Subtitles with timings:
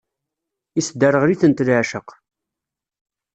[0.79, 2.07] Isderɣel-itent leεceq.